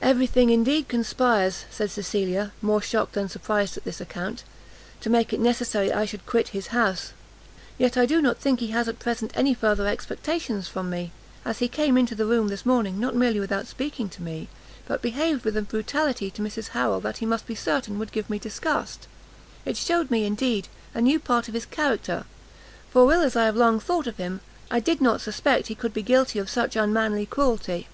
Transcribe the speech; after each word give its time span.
"Every 0.00 0.26
thing 0.26 0.48
indeed 0.48 0.88
conspires," 0.88 1.66
said 1.70 1.90
Cecilia, 1.90 2.52
more 2.62 2.80
shocked 2.80 3.12
than 3.12 3.28
surprised 3.28 3.76
at 3.76 3.84
this 3.84 4.00
account, 4.00 4.42
"to 5.02 5.10
make 5.10 5.34
it 5.34 5.38
necessary 5.38 5.92
I 5.92 6.06
should 6.06 6.24
quit 6.24 6.48
his 6.56 6.68
house; 6.68 7.12
yet 7.76 7.98
I 7.98 8.06
do 8.06 8.22
not 8.22 8.38
think 8.38 8.60
he 8.60 8.68
has 8.68 8.88
at 8.88 8.98
present 9.00 9.32
any 9.34 9.52
further 9.52 9.86
expectations 9.86 10.66
from 10.66 10.88
me, 10.88 11.12
as 11.44 11.58
he 11.58 11.68
came 11.68 11.98
into 11.98 12.14
the 12.14 12.24
room 12.24 12.48
this 12.48 12.64
morning 12.64 12.98
not 12.98 13.14
merely 13.14 13.38
without 13.38 13.66
speaking 13.66 14.08
to 14.08 14.22
me, 14.22 14.48
but 14.88 15.02
behaved 15.02 15.44
with 15.44 15.58
a 15.58 15.60
brutality 15.60 16.30
to 16.30 16.40
Mrs 16.40 16.68
Harrel 16.68 17.00
that 17.00 17.18
he 17.18 17.26
must 17.26 17.46
be 17.46 17.54
certain 17.54 17.98
would 17.98 18.12
give 18.12 18.30
me 18.30 18.38
disgust. 18.38 19.06
It 19.66 19.76
shewed 19.76 20.10
me, 20.10 20.24
indeed, 20.24 20.68
a 20.94 21.02
new 21.02 21.18
part 21.20 21.48
of 21.48 21.54
his 21.54 21.66
character, 21.66 22.24
for 22.88 23.12
ill 23.12 23.20
as 23.20 23.36
I 23.36 23.44
have 23.44 23.56
long 23.56 23.78
thought 23.78 24.06
of 24.06 24.16
him, 24.16 24.40
I 24.70 24.80
did 24.80 25.02
not 25.02 25.20
suspect 25.20 25.66
he 25.66 25.74
could 25.74 25.92
be 25.92 26.02
guilty 26.02 26.38
of 26.38 26.48
such 26.48 26.76
unmanly 26.76 27.26
cruelty." 27.26 27.88